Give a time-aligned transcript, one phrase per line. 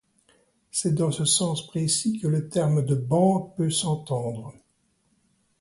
[0.71, 4.55] C'est dans ce sens précis que le terme de banque peut s'entendre.